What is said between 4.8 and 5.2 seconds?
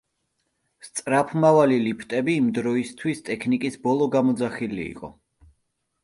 იყო.